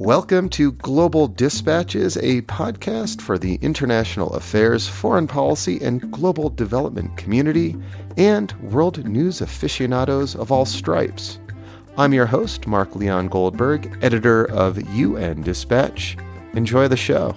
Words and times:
Welcome 0.00 0.48
to 0.50 0.70
Global 0.70 1.26
Dispatches, 1.26 2.16
a 2.18 2.42
podcast 2.42 3.20
for 3.20 3.36
the 3.36 3.56
international 3.56 4.32
affairs, 4.34 4.86
foreign 4.86 5.26
policy, 5.26 5.80
and 5.82 6.12
global 6.12 6.50
development 6.50 7.16
community, 7.16 7.74
and 8.16 8.52
world 8.62 9.04
news 9.04 9.40
aficionados 9.40 10.36
of 10.36 10.52
all 10.52 10.64
stripes. 10.66 11.40
I'm 11.96 12.14
your 12.14 12.26
host, 12.26 12.68
Mark 12.68 12.94
Leon 12.94 13.26
Goldberg, 13.26 13.98
editor 14.00 14.44
of 14.44 14.80
UN 14.94 15.42
Dispatch. 15.42 16.16
Enjoy 16.52 16.86
the 16.86 16.96
show. 16.96 17.36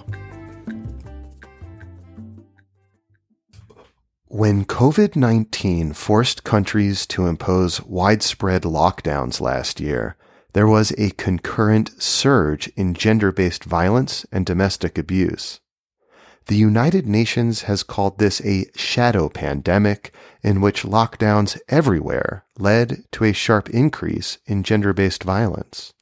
When 4.28 4.64
COVID 4.66 5.16
19 5.16 5.94
forced 5.94 6.44
countries 6.44 7.08
to 7.08 7.26
impose 7.26 7.82
widespread 7.82 8.62
lockdowns 8.62 9.40
last 9.40 9.80
year, 9.80 10.16
there 10.52 10.66
was 10.66 10.92
a 10.98 11.10
concurrent 11.10 12.02
surge 12.02 12.68
in 12.76 12.94
gender 12.94 13.32
based 13.32 13.64
violence 13.64 14.26
and 14.30 14.44
domestic 14.44 14.98
abuse. 14.98 15.60
The 16.46 16.56
United 16.56 17.06
Nations 17.06 17.62
has 17.62 17.82
called 17.82 18.18
this 18.18 18.40
a 18.40 18.66
shadow 18.74 19.28
pandemic 19.28 20.12
in 20.42 20.60
which 20.60 20.82
lockdowns 20.82 21.58
everywhere 21.68 22.44
led 22.58 23.04
to 23.12 23.24
a 23.24 23.32
sharp 23.32 23.70
increase 23.70 24.38
in 24.44 24.64
gender 24.64 24.92
based 24.92 25.22
violence. 25.22 25.92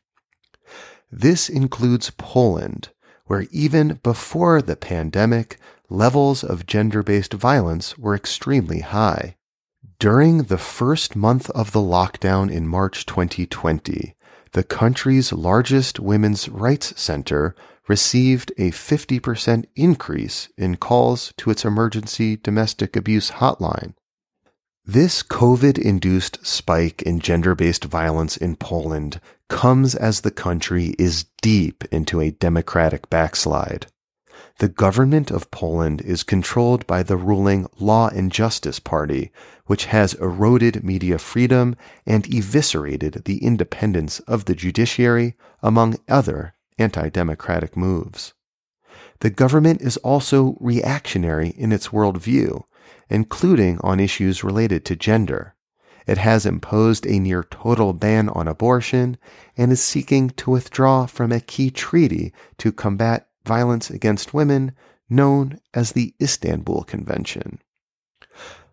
This 1.13 1.49
includes 1.49 2.11
Poland, 2.11 2.89
where 3.27 3.47
even 3.51 4.01
before 4.03 4.63
the 4.63 4.77
pandemic, 4.77 5.59
levels 5.89 6.43
of 6.43 6.67
gender 6.67 7.03
based 7.03 7.35
violence 7.35 7.99
were 7.99 8.15
extremely 8.15 8.81
high. 8.81 9.37
During 9.99 10.45
the 10.45 10.59
first 10.59 11.15
month 11.15 11.51
of 11.51 11.73
the 11.73 11.81
lockdown 11.81 12.51
in 12.51 12.67
March 12.67 13.05
2020, 13.05 14.17
the 14.53 14.65
country's 14.65 15.33
largest 15.33 16.01
women's 16.01 16.49
rights 16.49 16.99
center 17.01 17.55
received 17.89 18.53
a 18.57 18.71
50% 18.71 19.65
increase 19.77 20.49
in 20.57 20.77
calls 20.77 21.33
to 21.37 21.51
its 21.51 21.65
emergency 21.65 22.37
domestic 22.37 22.97
abuse 22.97 23.33
hotline. 23.33 23.95
This 24.85 25.23
COVID 25.23 25.79
induced 25.79 26.45
spike 26.47 27.03
in 27.03 27.21
gender 27.21 27.55
based 27.55 27.85
violence 27.85 28.37
in 28.37 28.57
Poland 28.57 29.21
comes 29.49 29.95
as 29.95 30.21
the 30.21 30.31
country 30.31 30.95
is 30.99 31.27
deep 31.43 31.85
into 31.93 32.21
a 32.21 32.31
democratic 32.31 33.11
backslide. 33.11 33.87
The 34.61 34.69
government 34.69 35.31
of 35.31 35.51
Poland 35.51 36.03
is 36.03 36.23
controlled 36.23 36.87
by 36.87 37.03
the 37.03 37.17
ruling 37.17 37.67
Law 37.79 38.09
and 38.09 38.31
Justice 38.31 38.79
Party, 38.79 39.33
which 39.65 39.87
has 39.87 40.13
eroded 40.13 40.85
media 40.85 41.19
freedom 41.19 41.77
and 42.05 42.27
eviscerated 42.27 43.23
the 43.25 43.43
independence 43.43 44.21
of 44.29 44.45
the 44.45 44.55
judiciary, 44.55 45.35
among 45.63 45.97
other 46.11 46.53
anti 46.79 47.09
democratic 47.09 47.75
moves. 47.75 48.35
The 49.21 49.31
government 49.31 49.81
is 49.81 49.97
also 49.97 50.59
reactionary 50.61 51.55
in 51.57 51.73
its 51.73 51.89
worldview, 51.89 52.65
including 53.09 53.79
on 53.81 53.99
issues 53.99 54.45
related 54.45 54.85
to 54.85 54.95
gender. 54.95 55.55
It 56.07 56.19
has 56.19 56.45
imposed 56.45 57.07
a 57.07 57.19
near 57.19 57.45
total 57.45 57.95
ban 57.95 58.29
on 58.29 58.47
abortion 58.47 59.17
and 59.57 59.73
is 59.73 59.83
seeking 59.83 60.29
to 60.37 60.51
withdraw 60.51 61.07
from 61.07 61.33
a 61.33 61.41
key 61.41 61.71
treaty 61.71 62.35
to 62.59 62.73
combat 62.73 63.30
violence 63.51 63.91
against 63.91 64.33
women 64.33 64.71
known 65.09 65.59
as 65.75 65.91
the 65.91 66.15
Istanbul 66.23 66.85
Convention. 66.85 67.59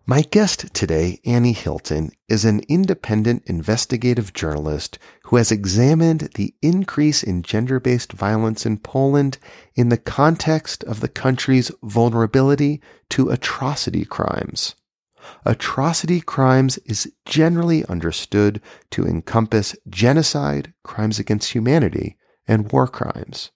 My 0.06 0.22
guest 0.22 0.72
today, 0.72 1.18
Annie 1.24 1.52
Hylton, 1.52 2.12
is 2.28 2.44
an 2.44 2.60
independent 2.68 3.42
investigative 3.46 4.32
journalist 4.32 4.96
who 5.24 5.34
has 5.34 5.50
examined 5.50 6.30
the 6.36 6.54
increase 6.62 7.24
in 7.24 7.42
gender 7.42 7.80
based 7.80 8.12
violence 8.12 8.64
in 8.64 8.78
Poland 8.78 9.38
in 9.74 9.88
the 9.88 10.04
context 10.20 10.84
of 10.84 11.00
the 11.00 11.08
country's 11.24 11.72
vulnerability 11.82 12.80
to 13.10 13.30
atrocity 13.30 14.04
crimes. 14.04 14.76
Atrocity 15.44 16.20
crimes 16.20 16.78
is 16.86 17.12
generally 17.26 17.84
understood 17.86 18.60
to 18.92 19.04
encompass 19.04 19.74
genocide, 19.88 20.72
crimes 20.84 21.18
against 21.18 21.50
humanity, 21.50 22.16
and 22.46 22.70
war 22.70 22.86
crimes. 22.86 23.50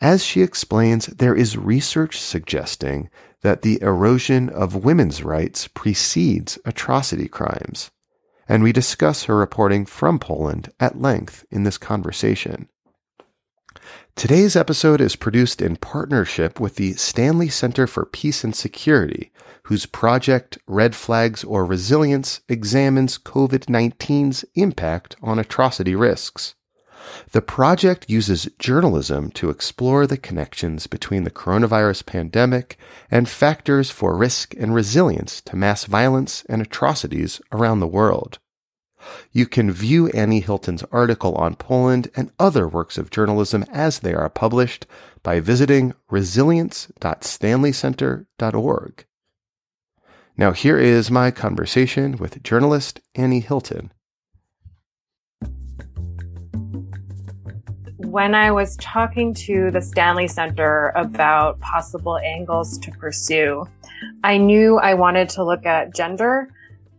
As 0.00 0.24
she 0.24 0.42
explains, 0.42 1.06
there 1.06 1.34
is 1.34 1.56
research 1.56 2.20
suggesting 2.20 3.08
that 3.42 3.62
the 3.62 3.80
erosion 3.80 4.48
of 4.50 4.84
women's 4.84 5.22
rights 5.22 5.68
precedes 5.68 6.58
atrocity 6.64 7.28
crimes. 7.28 7.90
And 8.48 8.62
we 8.62 8.72
discuss 8.72 9.24
her 9.24 9.36
reporting 9.36 9.86
from 9.86 10.18
Poland 10.18 10.70
at 10.78 11.00
length 11.00 11.44
in 11.50 11.64
this 11.64 11.78
conversation. 11.78 12.68
Today's 14.14 14.56
episode 14.56 15.00
is 15.00 15.16
produced 15.16 15.60
in 15.60 15.76
partnership 15.76 16.58
with 16.60 16.76
the 16.76 16.94
Stanley 16.94 17.48
Center 17.48 17.86
for 17.86 18.06
Peace 18.06 18.44
and 18.44 18.54
Security, 18.54 19.30
whose 19.64 19.86
project 19.86 20.58
Red 20.66 20.94
Flags 20.94 21.44
or 21.44 21.64
Resilience 21.64 22.40
examines 22.48 23.18
COVID 23.18 23.66
19's 23.66 24.44
impact 24.54 25.16
on 25.22 25.38
atrocity 25.38 25.94
risks. 25.94 26.54
The 27.32 27.42
project 27.42 28.08
uses 28.08 28.48
journalism 28.58 29.30
to 29.32 29.50
explore 29.50 30.06
the 30.06 30.16
connections 30.16 30.86
between 30.86 31.24
the 31.24 31.30
coronavirus 31.30 32.06
pandemic 32.06 32.78
and 33.10 33.28
factors 33.28 33.90
for 33.90 34.16
risk 34.16 34.54
and 34.54 34.74
resilience 34.74 35.42
to 35.42 35.56
mass 35.56 35.84
violence 35.84 36.42
and 36.48 36.62
atrocities 36.62 37.42
around 37.52 37.80
the 37.80 37.86
world. 37.86 38.38
You 39.32 39.46
can 39.46 39.70
view 39.70 40.08
Annie 40.08 40.40
Hylton's 40.40 40.82
article 40.90 41.36
on 41.36 41.54
Poland 41.54 42.10
and 42.16 42.32
other 42.38 42.66
works 42.66 42.98
of 42.98 43.10
journalism 43.10 43.64
as 43.72 44.00
they 44.00 44.12
are 44.14 44.28
published 44.28 44.84
by 45.22 45.38
visiting 45.40 45.94
resilience.stanleycenter.org. 46.10 49.04
Now, 50.38 50.52
here 50.52 50.78
is 50.78 51.10
my 51.10 51.30
conversation 51.30 52.18
with 52.18 52.42
journalist 52.42 53.00
Annie 53.14 53.40
Hylton. 53.40 53.90
When 58.16 58.34
I 58.34 58.50
was 58.50 58.78
talking 58.78 59.34
to 59.44 59.70
the 59.70 59.82
Stanley 59.82 60.26
Center 60.26 60.88
about 60.96 61.60
possible 61.60 62.16
angles 62.16 62.78
to 62.78 62.90
pursue, 62.92 63.68
I 64.24 64.38
knew 64.38 64.78
I 64.78 64.94
wanted 64.94 65.28
to 65.28 65.44
look 65.44 65.66
at 65.66 65.94
gender. 65.94 66.48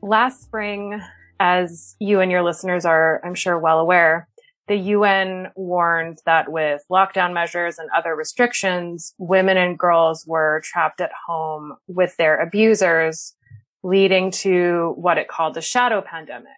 Last 0.03 0.44
spring, 0.44 1.01
as 1.39 1.95
you 2.00 2.19
and 2.19 2.29
your 2.29 2.44
listeners 2.44 2.85
are, 2.85 3.19
I'm 3.25 3.33
sure, 3.33 3.57
well 3.57 3.79
aware, 3.79 4.27
the 4.67 4.75
UN 4.75 5.47
warned 5.56 6.19
that 6.27 6.51
with 6.51 6.83
lockdown 6.91 7.33
measures 7.33 7.79
and 7.79 7.89
other 7.97 8.16
restrictions, 8.16 9.16
women 9.17 9.57
and 9.57 9.75
girls 9.75 10.23
were 10.27 10.61
trapped 10.63 11.01
at 11.01 11.09
home 11.25 11.77
with 11.88 12.16
their 12.17 12.39
abusers, 12.39 13.33
leading 13.81 14.29
to 14.29 14.94
what 14.97 15.17
it 15.17 15.27
called 15.27 15.56
the 15.56 15.61
shadow 15.61 16.00
pandemic. 16.00 16.51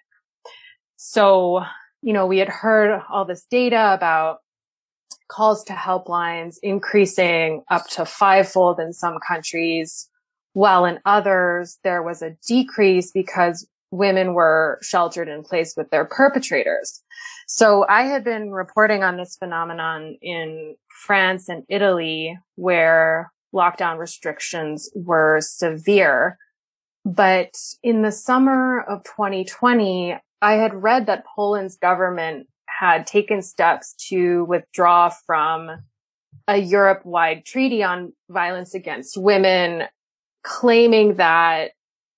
So, 0.98 1.64
you 2.02 2.12
know, 2.12 2.28
we 2.28 2.40
had 2.40 2.50
heard 2.50 3.02
all 3.10 3.24
this 3.24 3.46
data 3.50 3.94
about 3.94 4.40
calls 5.30 5.64
to 5.66 5.74
helplines 5.74 6.58
increasing 6.62 7.64
up 7.70 7.88
to 7.88 8.06
fivefold 8.06 8.80
in 8.80 8.94
some 8.94 9.18
countries, 9.26 10.10
while 10.54 10.86
in 10.86 11.00
others 11.06 11.78
there 11.84 12.04
was 12.04 12.22
a 12.22 12.36
decrease 12.48 13.12
because 13.12 13.68
women 13.92 14.34
were 14.34 14.80
sheltered 14.82 15.28
in 15.28 15.44
place 15.44 15.74
with 15.76 15.90
their 15.90 16.06
perpetrators. 16.06 17.02
So 17.48 17.86
I 17.90 18.04
had 18.04 18.24
been 18.24 18.52
reporting 18.52 19.04
on 19.04 19.18
this 19.18 19.36
phenomenon 19.36 20.18
in 20.22 20.76
France 21.06 21.50
and 21.50 21.64
Italy 21.70 22.38
where 22.56 23.32
lockdown 23.54 23.98
restrictions 23.98 24.92
were 24.94 25.40
severe. 25.42 26.38
But 27.06 27.56
in 27.82 28.02
the 28.04 28.12
summer 28.12 28.82
of 28.82 29.04
2020, 29.04 30.18
I 30.42 30.54
had 30.54 30.84
read 30.84 31.08
that 31.08 31.26
Poland's 31.26 31.78
government 31.78 32.48
had 32.80 33.06
taken 33.06 33.42
steps 33.42 33.94
to 34.08 34.46
withdraw 34.46 35.10
from 35.26 35.70
a 36.48 36.58
Europe 36.58 37.06
wide 37.06 37.44
treaty 37.46 37.84
on 37.84 38.14
violence 38.30 38.74
against 38.74 39.18
women, 39.18 39.84
claiming 40.44 41.16
that 41.16 41.72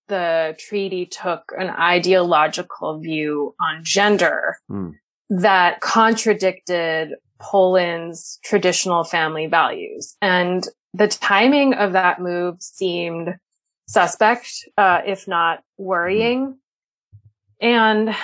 the 0.08 0.56
treaty 0.60 1.08
took 1.08 1.52
an 1.58 1.70
ideological 1.72 3.00
view 3.00 3.56
on 3.60 3.84
gender 3.84 4.58
mm. 4.70 4.94
that 5.30 5.82
contradicted 5.82 7.16
Poland's 7.40 8.38
traditional 8.44 9.04
family 9.04 9.48
values. 9.48 10.16
And 10.22 10.68
the 10.94 11.08
timing 11.08 11.74
of 11.74 11.94
that 11.94 12.22
move 12.22 12.62
seemed 12.62 13.36
suspect, 13.88 14.52
uh, 14.78 15.00
if 15.08 15.28
not 15.28 15.64
worrying. 15.80 16.60
And 17.60 18.16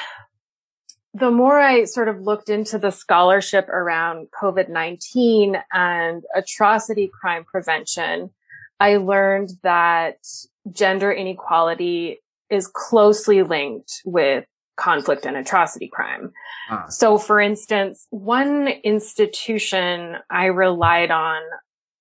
the 1.18 1.32
more 1.32 1.60
I 1.60 1.86
sort 1.86 2.10
of 2.10 2.22
looked 2.22 2.50
into 2.50 2.78
the 2.78 2.92
scholarship 2.92 3.68
around 3.70 4.28
COVID-19 4.40 5.62
and 5.74 6.24
atrocity 6.36 7.10
crime 7.12 7.44
prevention, 7.44 8.30
I 8.80 8.98
learned 8.98 9.52
that 9.64 10.18
gender 10.72 11.12
inequality 11.12 12.20
is 12.50 12.68
closely 12.68 13.42
linked 13.42 14.02
with 14.06 14.46
conflict 14.76 15.26
and 15.26 15.36
atrocity 15.36 15.88
crime. 15.88 16.32
Ah. 16.70 16.86
So, 16.88 17.18
for 17.18 17.42
instance, 17.42 18.06
one 18.12 18.68
institution 18.68 20.18
I 20.30 20.46
relied 20.46 21.10
on 21.10 21.42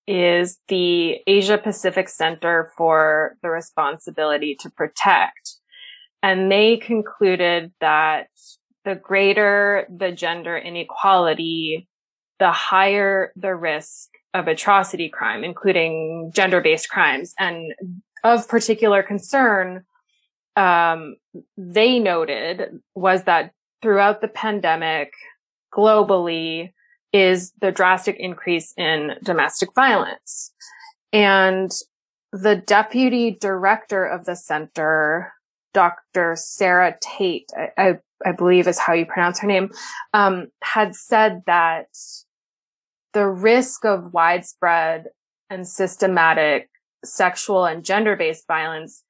is 0.07 0.59
the 0.69 1.19
Asia 1.27 1.57
Pacific 1.57 2.09
Center 2.11 2.71
for 2.77 3.37
the 3.43 3.49
Responsibility 3.49 4.55
to 4.61 4.71
Protect. 4.71 5.57
And 6.23 6.53
they 6.53 6.77
concluded 6.77 7.73
that 7.81 8.29
the 8.87 8.95
greater 8.95 9.87
the 9.95 10.13
gender 10.13 10.57
inequality, 10.57 11.89
the 12.39 12.53
higher 12.53 13.33
the 13.37 13.55
risk 13.55 14.09
of 14.33 14.47
atrocity 14.47 15.09
crime, 15.09 15.43
including 15.43 16.31
gender 16.35 16.61
based 16.61 16.89
crimes. 16.89 17.35
And 17.39 17.75
of 18.23 18.49
particular 18.49 19.03
concern, 19.03 19.83
um, 20.55 21.17
they 21.59 21.99
noted 21.99 22.81
was 22.95 23.25
that 23.25 23.51
throughout 23.83 24.21
the 24.21 24.29
pandemic, 24.29 25.13
globally, 25.75 26.73
is 27.13 27.53
the 27.61 27.73
drastic 27.73 28.17
increase 28.19 28.73
in 28.77 29.17
domestic 29.25 29.75
violence. 29.75 30.53
And 31.13 31.71
the 32.33 32.57
deputy 32.57 33.37
director 33.41 34.05
of 34.05 34.27
the 34.27 34.37
center, 34.37 35.33
Dr. 35.75 36.35
Sarah 36.37 36.97
Teitt, 37.03 37.47
I, 37.57 37.71
I, 37.77 37.99
I 38.25 38.33
believe 38.33 38.67
is 38.67 38.79
how 38.79 38.93
you 38.93 39.07
pronounce 39.07 39.41
her 39.41 39.47
name, 39.47 39.71
um, 40.15 40.47
had 40.63 40.95
said 40.95 41.43
that 41.47 41.89
the 43.13 43.27
risk 43.27 43.85
of 43.85 44.13
widespread 44.13 45.07
and 45.51 45.67
systematic 45.67 46.69
sexual 47.05 47.65
and 47.65 47.85
gender-based 47.85 48.47
violence 48.47 49.03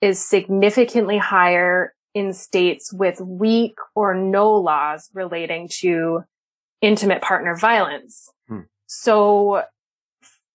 is 0.00 0.24
significantly 0.24 1.18
higher 1.18 1.94
in 2.14 2.32
states 2.32 2.92
with 2.92 3.20
weak 3.20 3.74
or 3.94 4.14
no 4.14 4.52
laws 4.52 5.10
relating 5.14 5.68
to 5.68 6.22
intimate 6.80 7.22
partner 7.22 7.56
violence. 7.56 8.28
Hmm. 8.48 8.60
So 8.86 9.62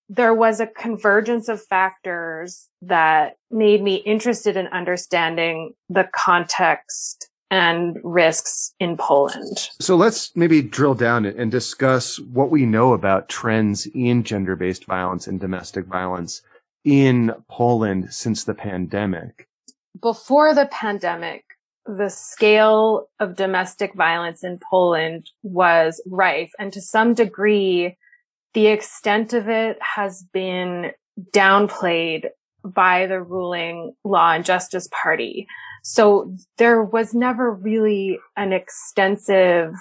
there 0.10 0.34
was 0.34 0.60
a 0.60 0.68
convergence 0.68 1.48
of 1.48 1.64
factors 1.64 2.70
that 2.82 3.38
made 3.50 3.82
me 3.82 3.96
interested 3.96 4.58
in 4.58 4.68
understanding 4.68 5.74
the 5.90 6.08
context 6.14 7.30
and 7.52 7.98
risks 8.04 8.74
in 8.80 8.98
Poland. 8.98 9.70
So 9.80 9.96
let's 9.96 10.36
maybe 10.36 10.62
drill 10.62 10.96
down 10.96 11.26
and 11.26 11.52
discuss 11.52 12.20
what 12.20 12.50
we 12.50 12.66
know 12.66 12.94
about 12.94 13.30
trends 13.30 13.88
in 13.94 14.24
gender 14.24 14.56
based 14.56 14.86
violence 14.86 15.28
and 15.28 15.40
domestic 15.40 15.86
violence 15.86 16.42
in 16.84 17.34
Poland 17.50 18.14
since 18.14 18.44
the 18.44 18.54
pandemic. 18.54 19.48
Before 20.02 20.54
the 20.54 20.68
pandemic, 20.68 21.46
the 21.86 22.10
scale 22.10 23.10
of 23.20 23.36
domestic 23.36 23.94
violence 23.94 24.44
in 24.44 24.60
Poland 24.70 25.30
was 25.44 26.02
rife. 26.08 26.52
And 26.58 26.74
to 26.74 26.82
some 26.82 27.14
degree, 27.14 27.98
the 28.54 28.68
extent 28.68 29.34
of 29.34 29.50
it 29.50 29.78
has 29.82 30.24
been 30.34 30.92
downplayed 31.32 32.30
by 32.64 33.06
the 33.06 33.22
ruling 33.22 33.94
Law 34.04 34.34
and 34.34 34.46
Justice 34.46 34.90
Party. 34.92 35.48
So 35.88 36.34
there 36.58 36.82
was 36.82 37.14
never 37.14 37.52
really 37.52 38.18
an 38.36 38.54
extensive 38.54 39.72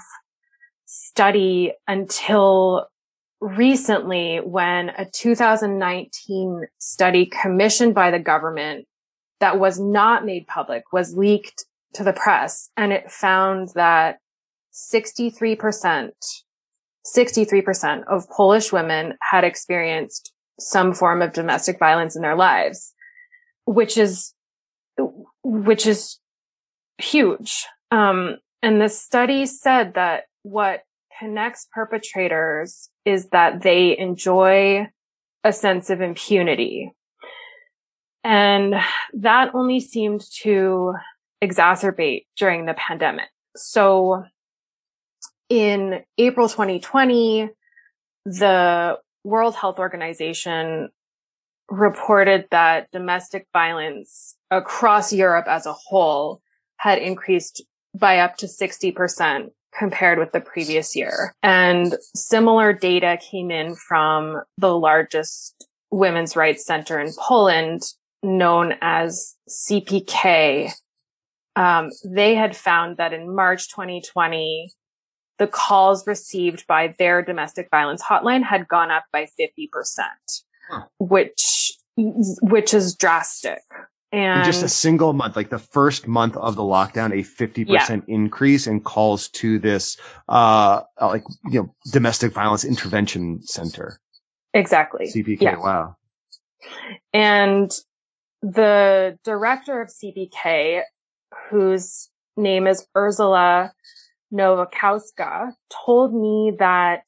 study 0.84 1.72
until 1.88 2.88
recently 3.40 4.36
when 4.44 4.90
a 4.98 5.06
2019 5.06 6.66
study 6.76 7.24
commissioned 7.24 7.94
by 7.94 8.10
the 8.10 8.18
government 8.18 8.86
that 9.40 9.58
was 9.58 9.80
not 9.80 10.26
made 10.26 10.46
public 10.46 10.92
was 10.92 11.16
leaked 11.16 11.64
to 11.94 12.04
the 12.04 12.12
press 12.12 12.68
and 12.76 12.92
it 12.92 13.10
found 13.10 13.70
that 13.74 14.18
63%, 14.74 16.10
63% 17.16 18.04
of 18.08 18.28
Polish 18.28 18.70
women 18.74 19.14
had 19.22 19.42
experienced 19.42 20.34
some 20.60 20.92
form 20.92 21.22
of 21.22 21.32
domestic 21.32 21.78
violence 21.78 22.14
in 22.14 22.20
their 22.20 22.36
lives, 22.36 22.92
which 23.64 23.96
is, 23.96 24.34
which 25.44 25.87
is 25.87 26.19
huge. 26.99 27.67
Um, 27.91 28.38
and 28.62 28.81
the 28.81 28.88
study 28.88 29.46
said 29.46 29.94
that 29.94 30.25
what 30.43 30.82
connects 31.19 31.69
perpetrators 31.73 32.88
is 33.05 33.29
that 33.29 33.62
they 33.62 33.96
enjoy 33.96 34.88
a 35.44 35.52
sense 35.52 35.91
of 35.91 36.00
impunity. 36.00 36.93
And 38.25 38.75
that 39.12 39.55
only 39.55 39.81
seemed 39.81 40.23
to 40.43 40.94
exacerbate 41.43 42.25
during 42.37 42.64
the 42.64 42.75
pandemic. 42.75 43.29
So 43.55 44.25
in 45.50 46.02
April 46.17 46.49
2020, 46.49 47.50
the 48.25 48.99
World 49.25 49.55
Health 49.55 49.79
Organization 49.79 50.88
reported 51.70 52.46
that 52.50 52.90
domestic 52.93 53.46
violence 53.52 54.37
across 54.50 55.12
Europe 55.12 55.46
as 55.49 55.66
a 55.66 55.72
whole 55.72 56.40
had 56.76 56.99
increased 56.99 57.62
by 57.94 58.19
up 58.19 58.37
to 58.37 58.46
60% 58.46 59.50
compared 59.76 60.19
with 60.19 60.32
the 60.32 60.40
previous 60.40 60.94
year. 60.94 61.32
And 61.43 61.94
similar 62.14 62.72
data 62.72 63.19
came 63.20 63.50
in 63.50 63.75
from 63.75 64.43
the 64.58 64.76
largest 64.76 65.66
women's 65.90 66.37
rights 66.37 66.64
center 66.64 67.00
in 67.00 67.12
Poland, 67.19 67.82
known 68.22 68.75
as 68.81 69.34
CPK, 69.49 70.72
um, 71.56 71.90
they 72.05 72.34
had 72.34 72.56
found 72.56 72.96
that 72.96 73.12
in 73.12 73.34
March 73.34 73.69
2020, 73.70 74.72
the 75.38 75.46
calls 75.46 76.06
received 76.06 76.66
by 76.66 76.94
their 76.99 77.22
domestic 77.22 77.69
violence 77.70 78.02
hotline 78.02 78.43
had 78.43 78.69
gone 78.69 78.90
up 78.90 79.05
by 79.12 79.26
50%, 79.40 79.69
huh. 80.70 80.82
which, 80.99 81.72
which 81.96 82.75
is 82.75 82.94
drastic. 82.94 83.61
And 84.12 84.40
in 84.40 84.44
just 84.44 84.62
a 84.62 84.69
single 84.69 85.12
month, 85.12 85.34
like 85.34 85.50
the 85.50 85.58
first 85.58 86.06
month 86.06 86.37
of 86.37 86.55
the 86.55 86.62
lockdown, 86.62 87.12
a 87.12 87.25
50% 87.25 87.66
yeah. 87.69 88.00
increase 88.06 88.69
in 88.69 88.81
calls 88.81 89.28
to 89.31 89.58
this, 89.58 89.96
uh, 90.28 90.82
like, 91.00 91.25
you 91.50 91.62
know, 91.62 91.75
domestic 91.90 92.32
violence 92.32 92.64
intervention 92.64 93.43
center. 93.43 93.99
Exactly. 94.52 95.06
CPK. 95.06 95.40
Yeah. 95.40 95.58
Wow. 95.58 95.96
And 97.12 97.72
the 98.40 99.19
director 99.25 99.81
of 99.81 99.88
CPK 99.88 100.82
whose 101.50 102.11
name 102.37 102.66
is 102.66 102.87
Urszula 102.96 103.70
Nowakowska, 104.32 105.52
told 105.87 106.12
me 106.12 106.56
that 106.59 107.04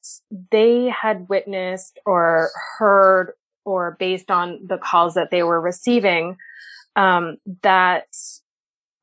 they 0.51 0.85
had 0.85 1.27
witnessed 1.27 1.99
or 2.05 2.49
heard 2.77 3.33
or 3.67 3.97
based 3.99 4.31
on 4.31 4.59
the 4.65 4.77
calls 4.77 5.13
that 5.15 5.29
they 5.29 5.43
were 5.43 5.59
receiving, 5.59 6.37
um, 6.95 7.35
that 7.63 8.07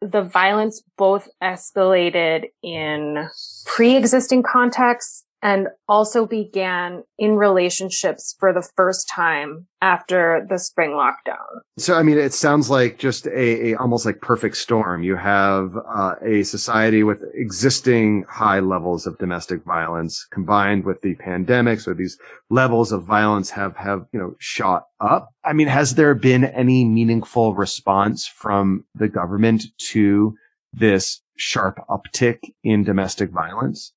the 0.00 0.23
violence 0.23 0.83
both 0.97 1.28
escalated 1.42 2.47
in 2.62 3.28
pre-existing 3.66 4.42
contexts 4.42 5.25
and 5.44 5.68
also 5.88 6.26
began 6.26 7.04
in 7.18 7.36
relationships 7.36 8.34
for 8.40 8.54
the 8.54 8.66
first 8.76 9.06
time 9.14 9.66
after 9.82 10.44
the 10.48 10.58
spring 10.58 10.92
lockdown. 10.92 11.60
So, 11.78 11.96
I 11.96 12.02
mean, 12.02 12.16
it 12.16 12.32
sounds 12.32 12.70
like 12.70 12.98
just 12.98 13.26
a, 13.26 13.72
a 13.72 13.74
almost 13.74 14.06
like 14.06 14.22
perfect 14.22 14.56
storm. 14.56 15.02
You 15.02 15.16
have 15.16 15.76
uh, 15.86 16.14
a 16.24 16.44
society 16.44 17.02
with 17.02 17.22
existing 17.34 18.24
high 18.26 18.60
levels 18.60 19.06
of 19.06 19.18
domestic 19.18 19.62
violence 19.64 20.26
combined 20.30 20.86
with 20.86 21.02
the 21.02 21.14
pandemic. 21.16 21.80
So 21.80 21.92
these 21.92 22.18
levels 22.48 22.90
of 22.90 23.04
violence 23.04 23.50
have, 23.50 23.76
have, 23.76 24.06
you 24.12 24.18
know, 24.18 24.34
shot 24.38 24.84
up. 25.00 25.28
I 25.44 25.52
mean, 25.52 25.68
has 25.68 25.94
there 25.94 26.14
been 26.14 26.44
any 26.44 26.86
meaningful 26.86 27.54
response 27.54 28.26
from 28.26 28.86
the 28.94 29.08
government 29.08 29.64
to 29.90 30.34
this 30.72 31.20
sharp 31.36 31.84
uptick 31.90 32.38
in 32.62 32.82
domestic 32.82 33.30
violence? 33.30 33.92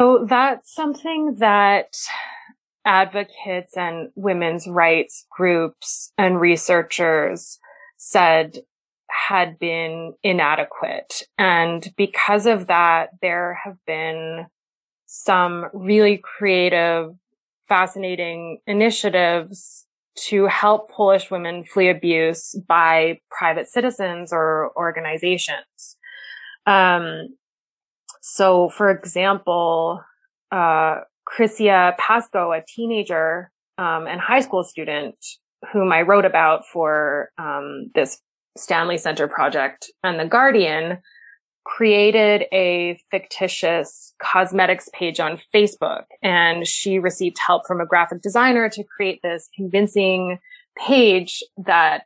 So 0.00 0.24
that's 0.26 0.72
something 0.74 1.36
that 1.40 1.94
advocates 2.86 3.76
and 3.76 4.08
women's 4.14 4.66
rights 4.66 5.26
groups 5.30 6.10
and 6.16 6.40
researchers 6.40 7.58
said 7.98 8.60
had 9.10 9.58
been 9.58 10.14
inadequate. 10.22 11.24
And 11.36 11.86
because 11.98 12.46
of 12.46 12.68
that, 12.68 13.10
there 13.20 13.58
have 13.62 13.76
been 13.86 14.46
some 15.04 15.66
really 15.74 16.16
creative, 16.16 17.14
fascinating 17.68 18.60
initiatives 18.66 19.86
to 20.28 20.46
help 20.46 20.90
Polish 20.90 21.30
women 21.30 21.62
flee 21.62 21.90
abuse 21.90 22.58
by 22.66 23.20
private 23.30 23.68
citizens 23.68 24.32
or 24.32 24.72
organizations. 24.76 25.98
Um, 26.64 27.36
so, 28.20 28.68
for 28.70 28.90
example, 28.90 30.02
uh, 30.52 31.00
Krysia 31.28 31.96
Paszko, 31.96 32.56
a 32.56 32.62
teenager 32.66 33.50
um, 33.78 34.06
and 34.06 34.20
high 34.20 34.40
school 34.40 34.64
student 34.64 35.16
whom 35.72 35.92
I 35.92 36.02
wrote 36.02 36.24
about 36.24 36.66
for 36.66 37.30
um, 37.38 37.90
this 37.94 38.20
Stanley 38.56 38.98
Center 38.98 39.28
project 39.28 39.90
and 40.02 40.18
The 40.18 40.24
Guardian, 40.24 40.98
created 41.64 42.46
a 42.52 42.98
fictitious 43.10 44.14
cosmetics 44.22 44.88
page 44.92 45.20
on 45.20 45.38
Facebook. 45.54 46.04
And 46.22 46.66
she 46.66 46.98
received 46.98 47.36
help 47.44 47.66
from 47.66 47.80
a 47.80 47.86
graphic 47.86 48.22
designer 48.22 48.68
to 48.70 48.84
create 48.84 49.20
this 49.22 49.48
convincing 49.54 50.38
page 50.76 51.42
that 51.66 52.04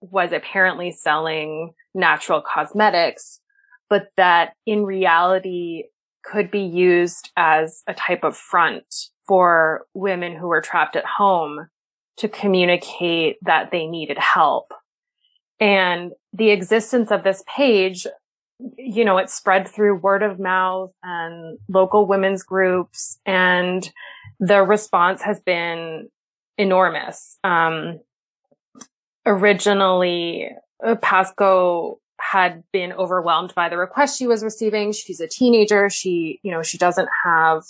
was 0.00 0.32
apparently 0.32 0.90
selling 0.90 1.72
natural 1.94 2.42
cosmetics, 2.42 3.40
but 3.88 4.08
that 4.16 4.54
in 4.66 4.84
reality 4.84 5.84
could 6.24 6.50
be 6.50 6.60
used 6.60 7.30
as 7.36 7.82
a 7.86 7.94
type 7.94 8.24
of 8.24 8.36
front 8.36 8.84
for 9.26 9.86
women 9.94 10.34
who 10.34 10.48
were 10.48 10.60
trapped 10.60 10.96
at 10.96 11.04
home 11.04 11.68
to 12.16 12.28
communicate 12.28 13.36
that 13.42 13.70
they 13.70 13.86
needed 13.86 14.18
help. 14.18 14.72
And 15.60 16.12
the 16.32 16.50
existence 16.50 17.10
of 17.10 17.24
this 17.24 17.42
page, 17.54 18.06
you 18.76 19.04
know, 19.04 19.18
it 19.18 19.30
spread 19.30 19.68
through 19.68 19.96
word 19.96 20.22
of 20.22 20.38
mouth 20.38 20.92
and 21.02 21.58
local 21.68 22.06
women's 22.06 22.42
groups 22.42 23.18
and 23.26 23.90
the 24.40 24.62
response 24.62 25.22
has 25.22 25.40
been 25.40 26.08
enormous. 26.58 27.38
Um, 27.44 28.00
originally, 29.26 30.50
uh, 30.84 30.96
Paszko 30.96 31.98
had 32.34 32.64
been 32.72 32.92
overwhelmed 32.92 33.54
by 33.54 33.68
the 33.68 33.78
requests 33.78 34.16
she 34.16 34.26
was 34.26 34.42
receiving. 34.42 34.90
She's 34.90 35.20
a 35.20 35.28
teenager. 35.28 35.88
She, 35.88 36.40
you 36.42 36.50
know, 36.50 36.64
she 36.64 36.76
doesn't 36.76 37.08
have 37.24 37.62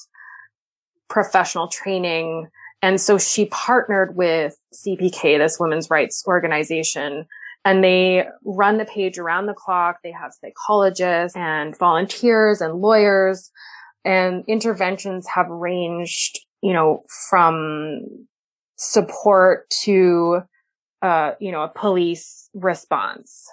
professional 1.11 1.69
training. 1.69 2.49
And 2.81 2.99
so 2.99 3.19
she 3.19 3.45
partnered 3.47 4.17
with 4.17 4.57
CPK, 4.73 5.37
this 5.37 5.61
women's 5.61 5.91
rights 5.91 6.25
organization, 6.27 7.27
and 7.67 7.85
they 7.85 8.27
run 8.43 8.79
the 8.79 8.87
page 8.87 9.19
around 9.19 9.47
the 9.47 9.55
clock. 9.55 9.99
They 10.03 10.13
have 10.13 10.33
psychologists 10.33 11.37
and 11.37 11.77
volunteers 11.79 12.63
and 12.63 12.81
lawyers 12.81 13.51
and 14.03 14.45
interventions 14.49 15.27
have 15.29 15.49
ranged, 15.51 16.41
you 16.63 16.73
know, 16.73 17.05
from 17.29 18.01
support 18.77 19.69
to, 19.83 20.41
uh, 21.03 21.33
you 21.39 21.53
know, 21.53 21.63
a 21.63 21.69
police 21.69 22.49
response. 22.55 23.47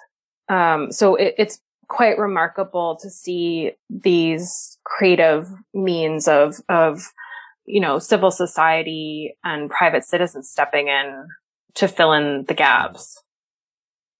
Um, 0.48 0.92
so 0.92 1.14
it, 1.14 1.34
it's 1.38 1.60
quite 1.88 2.18
remarkable 2.18 2.96
to 3.02 3.10
see 3.10 3.72
these 3.90 4.78
creative 4.84 5.48
means 5.74 6.26
of, 6.28 6.60
of, 6.68 7.02
you 7.66 7.80
know, 7.80 7.98
civil 7.98 8.30
society 8.30 9.36
and 9.44 9.70
private 9.70 10.04
citizens 10.04 10.50
stepping 10.50 10.88
in 10.88 11.26
to 11.74 11.88
fill 11.88 12.12
in 12.12 12.44
the 12.48 12.54
gaps. 12.54 13.22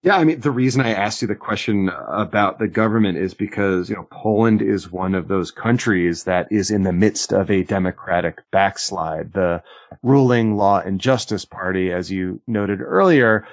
Yeah, 0.03 0.17
I 0.17 0.25
mean, 0.25 0.41
the 0.41 0.51
reason 0.51 0.81
I 0.81 0.93
asked 0.93 1.21
you 1.21 1.29
the 1.29 1.35
question 1.35 1.89
about 2.09 2.59
the 2.59 2.67
government 2.67 3.17
is 3.17 3.33
because, 3.33 3.89
you 3.89 3.95
know, 3.95 4.05
Poland 4.11 4.61
is 4.61 4.91
one 4.91 5.15
of 5.15 5.29
those 5.29 5.49
countries 5.49 6.25
that 6.25 6.51
is 6.51 6.69
in 6.69 6.83
the 6.83 6.91
midst 6.91 7.31
of 7.31 7.49
a 7.49 7.63
democratic 7.63 8.39
backslide. 8.51 9.31
The 9.31 9.63
ruling 10.01 10.57
Law 10.57 10.79
and 10.79 10.99
Justice 10.99 11.45
Party, 11.45 11.93
as 11.93 12.11
you 12.11 12.41
noted 12.47 12.81
earlier, 12.81 13.47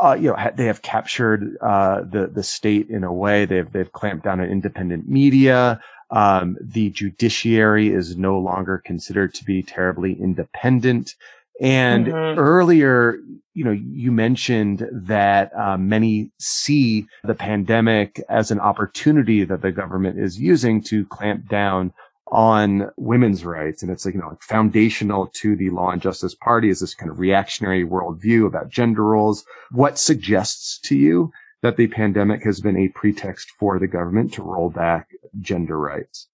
uh, 0.00 0.16
you 0.18 0.28
know, 0.28 0.50
they 0.54 0.66
have 0.66 0.82
captured 0.82 1.56
uh, 1.60 2.02
the 2.02 2.26
the 2.26 2.42
state 2.42 2.88
in 2.88 3.04
a 3.04 3.12
way. 3.12 3.44
They've 3.44 3.70
they've 3.70 3.92
clamped 3.92 4.24
down 4.24 4.40
on 4.40 4.48
independent 4.48 5.08
media. 5.08 5.80
Um, 6.10 6.56
the 6.60 6.90
judiciary 6.90 7.88
is 7.88 8.16
no 8.16 8.38
longer 8.38 8.82
considered 8.84 9.34
to 9.34 9.44
be 9.44 9.62
terribly 9.62 10.12
independent. 10.12 11.14
And 11.60 12.06
mm-hmm. 12.06 12.38
earlier, 12.38 13.18
you 13.54 13.64
know, 13.64 13.70
you 13.70 14.10
mentioned 14.10 14.88
that 14.92 15.52
uh, 15.56 15.78
many 15.78 16.30
see 16.38 17.06
the 17.22 17.34
pandemic 17.34 18.20
as 18.28 18.50
an 18.50 18.60
opportunity 18.60 19.44
that 19.44 19.62
the 19.62 19.72
government 19.72 20.18
is 20.18 20.38
using 20.38 20.82
to 20.84 21.06
clamp 21.06 21.48
down 21.48 21.92
on 22.28 22.90
women's 22.96 23.44
rights. 23.44 23.82
And 23.82 23.90
it's 23.90 24.04
like, 24.04 24.14
you 24.14 24.20
know, 24.20 24.28
like 24.28 24.42
foundational 24.42 25.28
to 25.34 25.56
the 25.56 25.70
Law 25.70 25.90
and 25.90 26.00
Justice 26.02 26.34
Party 26.34 26.68
is 26.70 26.80
this 26.80 26.94
kind 26.94 27.10
of 27.10 27.18
reactionary 27.18 27.84
worldview 27.84 28.46
about 28.46 28.70
gender 28.70 29.04
roles. 29.04 29.44
What 29.70 29.98
suggests 29.98 30.78
to 30.80 30.96
you 30.96 31.32
that 31.62 31.76
the 31.76 31.86
pandemic 31.86 32.42
has 32.44 32.60
been 32.60 32.76
a 32.76 32.88
pretext 32.88 33.50
for 33.58 33.78
the 33.78 33.86
government 33.86 34.32
to 34.34 34.42
roll 34.42 34.70
back 34.70 35.08
gender 35.40 35.78
rights? 35.78 36.28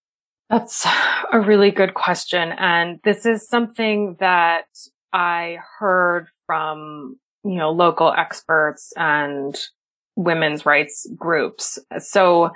That's 0.48 0.86
a 1.32 1.40
really 1.40 1.70
good 1.70 1.94
question. 1.94 2.52
And 2.52 2.98
this 3.04 3.26
is 3.26 3.48
something 3.48 4.16
that 4.18 4.66
I 5.12 5.58
heard 5.78 6.28
from, 6.46 7.18
you 7.44 7.56
know, 7.56 7.70
local 7.70 8.12
experts 8.16 8.92
and 8.96 9.56
women's 10.16 10.66
rights 10.66 11.06
groups. 11.16 11.78
So 11.98 12.50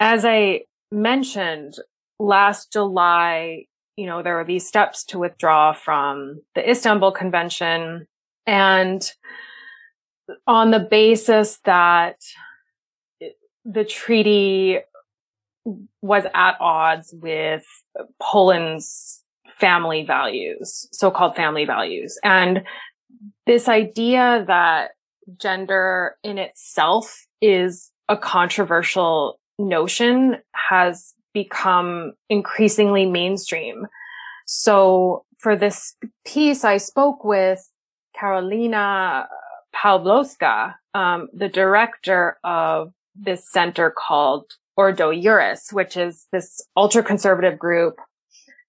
as 0.00 0.24
I 0.24 0.62
mentioned 0.90 1.74
last 2.18 2.72
July, 2.72 3.66
you 3.96 4.06
know, 4.06 4.22
there 4.22 4.36
were 4.36 4.44
these 4.44 4.66
steps 4.66 5.04
to 5.06 5.18
withdraw 5.18 5.72
from 5.72 6.40
the 6.54 6.68
Istanbul 6.68 7.12
Convention 7.12 8.06
and 8.46 9.10
on 10.46 10.70
the 10.70 10.80
basis 10.80 11.58
that 11.64 12.16
the 13.64 13.84
treaty 13.84 14.78
was 16.02 16.24
at 16.34 16.56
odds 16.60 17.14
with 17.20 17.64
Poland's 18.22 19.24
family 19.58 20.04
values, 20.04 20.88
so-called 20.92 21.34
family 21.34 21.64
values. 21.64 22.18
And 22.22 22.62
this 23.46 23.68
idea 23.68 24.44
that 24.46 24.90
gender 25.40 26.16
in 26.22 26.38
itself 26.38 27.26
is 27.40 27.90
a 28.08 28.16
controversial 28.16 29.40
notion 29.58 30.36
has 30.52 31.14
become 31.36 32.14
increasingly 32.30 33.04
mainstream. 33.04 33.86
So 34.46 35.26
for 35.36 35.54
this 35.54 35.94
piece, 36.24 36.64
I 36.64 36.78
spoke 36.78 37.24
with 37.24 37.60
Karolina 38.18 39.26
Pawłowska, 39.74 40.76
um, 40.94 41.28
the 41.34 41.50
director 41.50 42.38
of 42.42 42.94
this 43.14 43.52
center 43.52 43.90
called 43.94 44.46
Ordo 44.78 45.12
Iuris, 45.12 45.74
which 45.74 45.94
is 45.94 46.26
this 46.32 46.66
ultra 46.74 47.02
conservative 47.02 47.58
group 47.58 47.96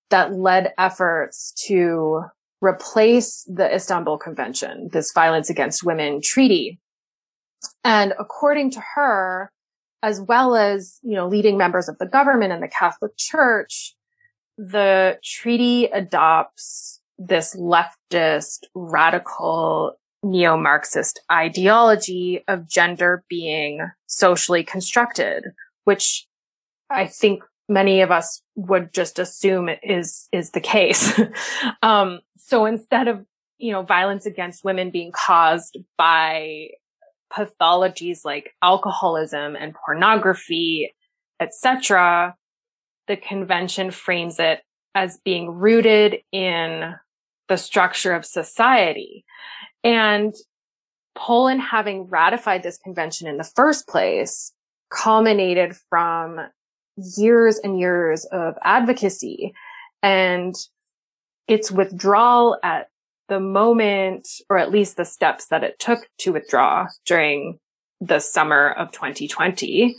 that 0.09 0.33
led 0.33 0.74
efforts 0.77 1.53
to 1.67 2.24
replace 2.59 3.45
the 3.47 3.74
Istanbul 3.74 4.17
Convention, 4.17 4.89
this 4.91 5.13
violence 5.13 5.50
against 5.50 5.86
women 5.86 6.19
treaty. 6.21 6.81
And 7.86 8.13
according 8.19 8.71
to 8.71 8.81
her, 8.95 9.53
as 10.04 10.22
well 10.22 10.56
as, 10.56 11.00
you 11.04 11.16
know, 11.16 11.27
leading 11.27 11.58
members 11.58 11.89
of 11.89 11.98
the 11.98 12.06
government 12.06 12.54
and 12.54 12.62
the 12.62 12.68
Catholic 12.68 13.12
Church, 13.18 13.96
the 14.58 15.20
treaty 15.24 15.86
adopts 15.86 17.01
this 17.18 17.56
leftist, 17.56 18.66
radical, 18.75 19.98
neo-Marxist 20.24 21.22
ideology 21.32 22.44
of 22.48 22.68
gender 22.68 23.24
being 23.30 23.80
socially 24.08 24.63
constructed, 24.63 25.46
which 25.86 26.27
I 26.89 27.08
think 27.08 27.44
many 27.70 28.01
of 28.01 28.12
us 28.12 28.42
would 28.56 28.94
just 28.94 29.20
assume 29.20 29.70
is 29.84 30.27
is 30.32 30.51
the 30.51 30.62
case. 30.62 31.20
um, 31.82 32.20
so 32.38 32.66
instead 32.66 33.08
of 33.08 33.25
you 33.58 33.72
know 33.72 33.84
violence 33.84 34.25
against 34.25 34.63
women 34.63 34.92
being 34.92 35.12
caused 35.12 35.77
by 35.98 36.70
pathologies 37.31 38.25
like 38.25 38.53
alcoholism 38.62 39.55
and 39.55 39.75
pornography, 39.86 40.93
etc., 41.39 42.36
the 43.07 43.17
convention 43.17 43.91
frames 43.91 44.39
it 44.39 44.62
as 44.96 45.19
being 45.24 45.50
rooted 45.50 46.17
in 46.31 46.96
the 47.48 47.57
structure 47.57 48.13
of 48.13 48.25
society. 48.25 49.24
And 49.84 50.34
Poland 51.15 51.62
having 51.62 52.03
ratified 52.03 52.63
this 52.63 52.77
convention 52.77 53.27
in 53.27 53.38
the 53.38 53.50
first 53.55 53.88
place 53.88 54.51
culminated 54.89 55.75
from 55.89 56.39
years 57.17 57.60
and 57.60 57.79
years 57.79 58.25
of 58.25 58.55
advocacy 58.63 59.53
and 60.01 60.55
its 61.48 61.72
withdrawal 61.72 62.57
at 62.63 62.89
the 63.27 63.39
moment, 63.39 64.27
or 64.50 64.57
at 64.57 64.72
least 64.72 64.98
the 64.98 65.05
steps 65.05 65.48
that 65.48 65.63
it 65.63 65.79
took 65.79 66.07
to 66.19 66.34
withdraw 66.34 66.88
during 67.05 67.60
the 68.00 68.19
summer 68.19 68.72
of 68.72 68.91
2020, 68.91 69.96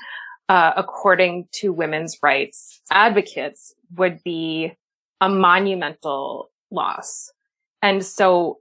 uh, 0.49 0.73
according 0.77 1.49
to 1.53 1.73
women's 1.73 2.19
rights 2.23 2.81
advocates, 2.91 3.75
would 3.97 4.23
be 4.23 4.73
a 5.21 5.29
monumental 5.29 6.51
loss. 6.71 7.33
And 7.83 8.05
so, 8.05 8.59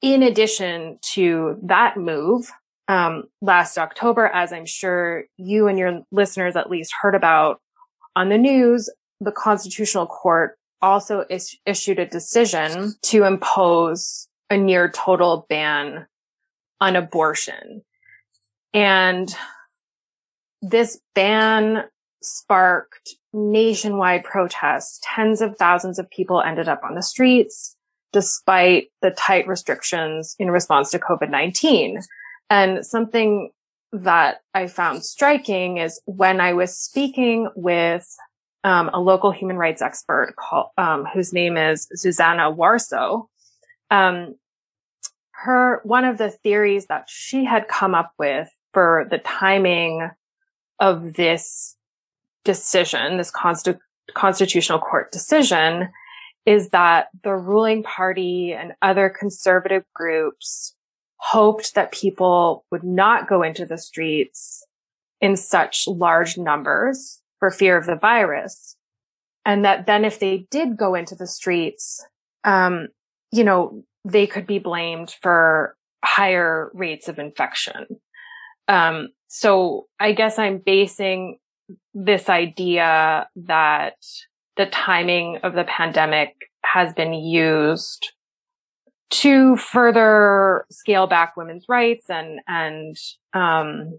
in 0.00 0.22
addition 0.22 0.98
to 1.14 1.58
that 1.64 1.96
move, 1.96 2.50
um, 2.88 3.24
last 3.42 3.76
October, 3.76 4.26
as 4.26 4.52
I'm 4.52 4.66
sure 4.66 5.24
you 5.36 5.68
and 5.68 5.78
your 5.78 6.00
listeners 6.10 6.56
at 6.56 6.70
least 6.70 6.92
heard 7.00 7.14
about 7.14 7.60
on 8.16 8.30
the 8.30 8.38
news, 8.38 8.88
the 9.20 9.32
Constitutional 9.32 10.06
Court 10.06 10.57
also 10.80 11.24
is- 11.28 11.56
issued 11.66 11.98
a 11.98 12.06
decision 12.06 12.94
to 13.02 13.24
impose 13.24 14.28
a 14.50 14.56
near 14.56 14.90
total 14.90 15.46
ban 15.48 16.06
on 16.80 16.96
abortion. 16.96 17.82
And 18.72 19.34
this 20.62 21.00
ban 21.14 21.84
sparked 22.22 23.14
nationwide 23.32 24.24
protests. 24.24 25.00
Tens 25.02 25.40
of 25.40 25.56
thousands 25.56 25.98
of 25.98 26.10
people 26.10 26.40
ended 26.40 26.68
up 26.68 26.82
on 26.84 26.94
the 26.94 27.02
streets 27.02 27.76
despite 28.12 28.88
the 29.02 29.10
tight 29.10 29.46
restrictions 29.46 30.34
in 30.38 30.50
response 30.50 30.90
to 30.90 30.98
COVID-19. 30.98 32.02
And 32.48 32.84
something 32.84 33.50
that 33.92 34.40
I 34.54 34.66
found 34.66 35.04
striking 35.04 35.78
is 35.78 36.00
when 36.06 36.40
I 36.40 36.54
was 36.54 36.76
speaking 36.76 37.48
with 37.54 38.06
um, 38.64 38.90
a 38.92 39.00
local 39.00 39.30
human 39.30 39.56
rights 39.56 39.82
expert 39.82 40.34
called, 40.36 40.68
um, 40.76 41.06
whose 41.12 41.32
name 41.32 41.56
is 41.56 41.88
Zuzanna 41.96 42.54
Warso. 42.56 43.26
Um, 43.90 44.34
her 45.32 45.80
one 45.84 46.04
of 46.04 46.18
the 46.18 46.30
theories 46.30 46.86
that 46.86 47.04
she 47.08 47.44
had 47.44 47.68
come 47.68 47.94
up 47.94 48.12
with 48.18 48.48
for 48.72 49.06
the 49.10 49.18
timing 49.18 50.10
of 50.80 51.14
this 51.14 51.76
decision, 52.44 53.16
this 53.16 53.30
consti- 53.30 53.78
constitutional 54.14 54.78
court 54.78 55.12
decision, 55.12 55.90
is 56.44 56.70
that 56.70 57.08
the 57.22 57.34
ruling 57.34 57.82
party 57.82 58.52
and 58.52 58.72
other 58.82 59.08
conservative 59.08 59.84
groups 59.94 60.74
hoped 61.16 61.74
that 61.74 61.92
people 61.92 62.64
would 62.70 62.84
not 62.84 63.28
go 63.28 63.42
into 63.42 63.66
the 63.66 63.78
streets 63.78 64.64
in 65.20 65.36
such 65.36 65.86
large 65.86 66.38
numbers 66.38 67.17
for 67.38 67.50
fear 67.50 67.76
of 67.76 67.86
the 67.86 67.96
virus. 67.96 68.76
And 69.44 69.64
that 69.64 69.86
then 69.86 70.04
if 70.04 70.18
they 70.18 70.46
did 70.50 70.76
go 70.76 70.94
into 70.94 71.14
the 71.14 71.26
streets, 71.26 72.04
um, 72.44 72.88
you 73.32 73.44
know, 73.44 73.84
they 74.04 74.26
could 74.26 74.46
be 74.46 74.58
blamed 74.58 75.14
for 75.22 75.76
higher 76.04 76.70
rates 76.74 77.08
of 77.08 77.18
infection. 77.18 77.86
Um, 78.68 79.08
so 79.28 79.86
I 79.98 80.12
guess 80.12 80.38
I'm 80.38 80.58
basing 80.58 81.38
this 81.94 82.28
idea 82.28 83.28
that 83.36 83.96
the 84.56 84.66
timing 84.66 85.38
of 85.42 85.54
the 85.54 85.64
pandemic 85.64 86.34
has 86.64 86.92
been 86.92 87.14
used 87.14 88.12
to 89.10 89.56
further 89.56 90.66
scale 90.70 91.06
back 91.06 91.36
women's 91.36 91.64
rights 91.68 92.10
and 92.10 92.40
and 92.46 92.96
um, 93.32 93.98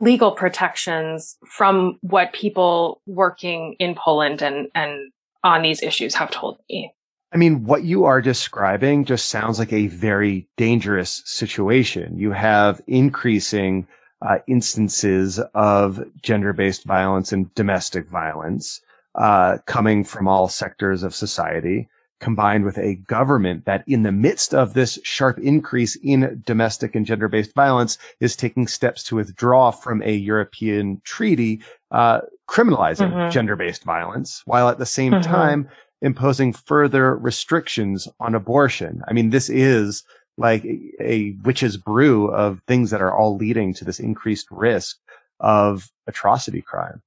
legal 0.00 0.32
protections 0.32 1.36
from 1.46 1.98
what 2.02 2.32
people 2.32 3.00
working 3.06 3.76
in 3.78 3.94
Poland 3.94 4.42
and 4.42 4.68
and 4.74 5.10
on 5.44 5.62
these 5.62 5.82
issues 5.82 6.14
have 6.14 6.30
told 6.30 6.58
me. 6.68 6.92
I 7.32 7.36
mean, 7.36 7.64
what 7.64 7.84
you 7.84 8.04
are 8.04 8.20
describing 8.20 9.04
just 9.04 9.28
sounds 9.28 9.58
like 9.58 9.72
a 9.72 9.88
very 9.88 10.48
dangerous 10.56 11.22
situation. 11.24 12.18
You 12.18 12.32
have 12.32 12.80
increasing 12.86 13.86
uh, 14.22 14.38
instances 14.46 15.38
of 15.54 16.02
gender-based 16.22 16.84
violence 16.84 17.32
and 17.32 17.52
domestic 17.54 18.08
violence 18.08 18.80
uh, 19.16 19.58
coming 19.66 20.04
from 20.04 20.28
all 20.28 20.48
sectors 20.48 21.02
of 21.02 21.14
society 21.14 21.88
combined 22.20 22.64
with 22.64 22.78
a 22.78 22.94
government 22.94 23.64
that 23.66 23.84
in 23.86 24.02
the 24.02 24.12
midst 24.12 24.54
of 24.54 24.72
this 24.72 24.98
sharp 25.02 25.38
increase 25.38 25.96
in 25.96 26.42
domestic 26.46 26.94
and 26.94 27.04
gender-based 27.04 27.54
violence 27.54 27.98
is 28.20 28.34
taking 28.34 28.66
steps 28.66 29.02
to 29.04 29.16
withdraw 29.16 29.70
from 29.70 30.02
a 30.02 30.14
European 30.14 31.00
treaty, 31.04 31.60
uh, 31.90 32.20
criminalizing 32.48 33.12
mm-hmm. 33.12 33.30
gender-based 33.30 33.84
violence 33.84 34.42
while 34.46 34.68
at 34.68 34.78
the 34.78 34.86
same 34.86 35.12
mm-hmm. 35.12 35.30
time 35.30 35.68
imposing 36.00 36.52
further 36.52 37.16
restrictions 37.16 38.08
on 38.20 38.34
abortion. 38.34 39.02
I 39.08 39.12
mean, 39.12 39.30
this 39.30 39.50
is 39.50 40.02
like 40.38 40.64
a, 40.64 40.92
a 41.00 41.30
witch's 41.44 41.76
brew 41.76 42.30
of 42.30 42.60
things 42.66 42.90
that 42.90 43.02
are 43.02 43.14
all 43.14 43.36
leading 43.36 43.74
to 43.74 43.84
this 43.84 43.98
increased 43.98 44.46
risk 44.50 44.98
of 45.40 45.90
atrocity 46.06 46.62
crime. 46.62 47.02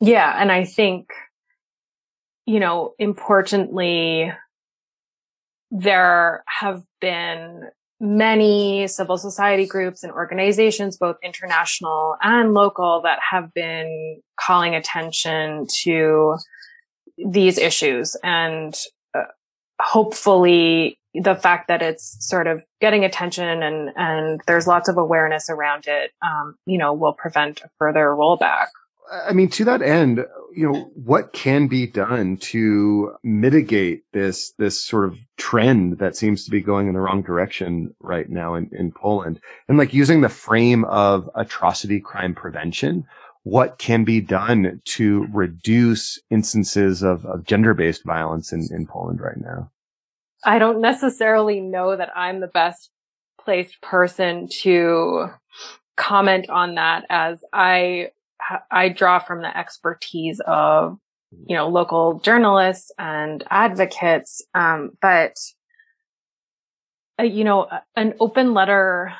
Yeah. 0.00 0.34
And 0.40 0.52
I 0.52 0.64
think 0.64 1.08
you 2.46 2.60
know, 2.60 2.94
importantly, 2.98 4.32
there 5.70 6.44
have 6.46 6.82
been 7.00 7.68
many 7.98 8.86
civil 8.86 9.16
society 9.16 9.66
groups 9.66 10.02
and 10.02 10.12
organizations, 10.12 10.96
both 10.96 11.16
international 11.22 12.16
and 12.22 12.54
local, 12.54 13.00
that 13.02 13.18
have 13.30 13.52
been 13.54 14.20
calling 14.38 14.74
attention 14.74 15.66
to 15.82 16.36
these 17.18 17.58
issues. 17.58 18.16
And 18.22 18.74
uh, 19.14 19.22
hopefully 19.80 20.98
the 21.14 21.34
fact 21.34 21.68
that 21.68 21.82
it's 21.82 22.16
sort 22.20 22.46
of 22.46 22.62
getting 22.80 23.04
attention 23.04 23.62
and, 23.62 23.90
and 23.96 24.40
there's 24.46 24.66
lots 24.66 24.88
of 24.88 24.98
awareness 24.98 25.48
around 25.48 25.86
it, 25.86 26.12
um, 26.22 26.56
you 26.66 26.76
know, 26.78 26.92
will 26.92 27.14
prevent 27.14 27.62
a 27.62 27.70
further 27.78 28.08
rollback. 28.08 28.66
I 29.12 29.32
mean, 29.32 29.48
to 29.50 29.64
that 29.64 29.82
end, 29.82 30.24
you 30.54 30.70
know, 30.70 30.90
what 30.94 31.32
can 31.32 31.68
be 31.68 31.86
done 31.86 32.38
to 32.38 33.14
mitigate 33.22 34.02
this, 34.12 34.52
this 34.58 34.82
sort 34.82 35.04
of 35.04 35.18
trend 35.36 35.98
that 35.98 36.16
seems 36.16 36.44
to 36.44 36.50
be 36.50 36.60
going 36.60 36.88
in 36.88 36.94
the 36.94 37.00
wrong 37.00 37.22
direction 37.22 37.94
right 38.00 38.28
now 38.28 38.54
in, 38.54 38.70
in 38.72 38.92
Poland? 38.92 39.40
And 39.68 39.78
like 39.78 39.92
using 39.92 40.22
the 40.22 40.28
frame 40.28 40.84
of 40.84 41.28
atrocity 41.34 42.00
crime 42.00 42.34
prevention, 42.34 43.04
what 43.42 43.78
can 43.78 44.04
be 44.04 44.20
done 44.20 44.80
to 44.84 45.28
reduce 45.32 46.20
instances 46.30 47.02
of, 47.02 47.24
of 47.26 47.44
gender-based 47.44 48.04
violence 48.04 48.52
in, 48.52 48.66
in 48.72 48.86
Poland 48.86 49.20
right 49.20 49.36
now? 49.36 49.70
I 50.44 50.58
don't 50.58 50.80
necessarily 50.80 51.60
know 51.60 51.96
that 51.96 52.10
I'm 52.16 52.40
the 52.40 52.48
best 52.48 52.90
placed 53.40 53.80
person 53.80 54.48
to 54.62 55.30
comment 55.96 56.50
on 56.50 56.74
that 56.74 57.04
as 57.08 57.44
I 57.52 58.10
I 58.70 58.88
draw 58.88 59.18
from 59.18 59.42
the 59.42 59.56
expertise 59.56 60.40
of, 60.46 60.98
you 61.46 61.56
know, 61.56 61.68
local 61.68 62.20
journalists 62.20 62.90
and 62.98 63.42
advocates. 63.50 64.44
Um, 64.54 64.90
but, 65.00 65.36
uh, 67.18 67.24
you 67.24 67.44
know, 67.44 67.68
an 67.96 68.14
open 68.20 68.54
letter 68.54 69.12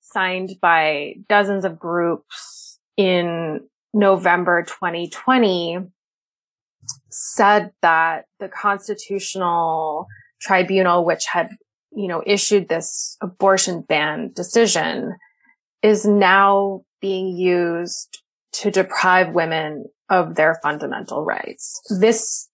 signed 0.00 0.56
by 0.60 1.14
dozens 1.28 1.64
of 1.64 1.78
groups 1.78 2.78
in 2.96 3.60
November 3.94 4.62
2020 4.62 5.78
said 7.10 7.72
that 7.82 8.24
the 8.40 8.48
constitutional 8.48 10.06
tribunal, 10.40 11.04
which 11.04 11.24
had, 11.26 11.50
you 11.94 12.08
know, 12.08 12.22
issued 12.26 12.68
this 12.68 13.16
abortion 13.20 13.82
ban 13.82 14.32
decision 14.34 15.14
is 15.82 16.04
now 16.04 16.82
being 17.00 17.36
used 17.36 18.21
to 18.52 18.70
deprive 18.70 19.34
women 19.34 19.86
of 20.08 20.34
their 20.34 20.58
fundamental 20.62 21.24
rights. 21.24 21.80
This 22.00 22.48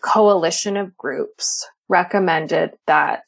coalition 0.00 0.76
of 0.76 0.96
groups 0.96 1.66
recommended 1.88 2.72
that 2.86 3.24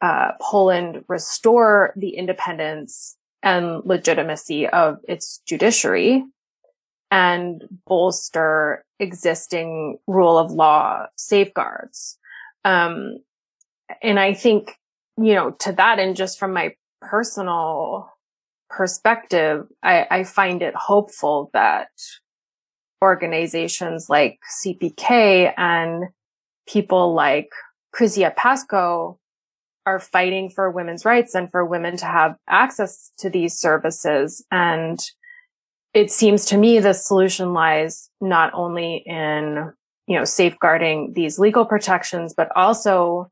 uh, 0.00 0.32
Poland 0.40 1.04
restore 1.08 1.92
the 1.96 2.10
independence 2.10 3.16
and 3.42 3.84
legitimacy 3.84 4.68
of 4.68 4.98
its 5.08 5.42
judiciary 5.46 6.24
and 7.10 7.62
bolster 7.86 8.84
existing 8.98 9.98
rule 10.06 10.38
of 10.38 10.50
law 10.50 11.06
safeguards. 11.16 12.18
Um, 12.64 13.18
and 14.02 14.18
I 14.18 14.32
think, 14.34 14.76
you 15.18 15.34
know, 15.34 15.50
to 15.50 15.72
that 15.72 15.98
and 15.98 16.16
just 16.16 16.38
from 16.38 16.52
my 16.52 16.74
personal 17.00 18.10
perspective, 18.72 19.66
I, 19.82 20.06
I 20.10 20.24
find 20.24 20.62
it 20.62 20.74
hopeful 20.74 21.50
that 21.52 21.88
organizations 23.02 24.08
like 24.08 24.38
CPK 24.64 25.52
and 25.56 26.04
people 26.66 27.14
like 27.14 27.50
Krysia 27.94 28.34
Paszko 28.34 29.18
are 29.84 29.98
fighting 29.98 30.48
for 30.48 30.70
women's 30.70 31.04
rights 31.04 31.34
and 31.34 31.50
for 31.50 31.64
women 31.64 31.96
to 31.96 32.06
have 32.06 32.36
access 32.48 33.10
to 33.18 33.28
these 33.28 33.58
services. 33.58 34.44
And 34.50 35.00
it 35.92 36.10
seems 36.12 36.46
to 36.46 36.56
me 36.56 36.78
the 36.78 36.94
solution 36.94 37.52
lies 37.52 38.08
not 38.20 38.54
only 38.54 39.02
in, 39.04 39.72
you 40.06 40.16
know, 40.16 40.24
safeguarding 40.24 41.14
these 41.14 41.38
legal 41.38 41.66
protections, 41.66 42.32
but 42.32 42.48
also 42.54 43.31